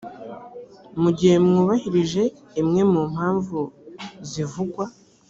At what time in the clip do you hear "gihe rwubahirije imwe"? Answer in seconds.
1.17-2.81